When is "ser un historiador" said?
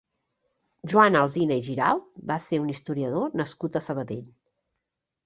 2.45-3.37